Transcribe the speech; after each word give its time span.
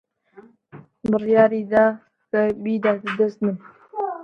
بڕیاری 1.11 1.61
دا 1.71 1.85
کە 2.29 2.41
بیداتە 2.63 3.09
دەست 3.19 3.37
من 3.45 3.55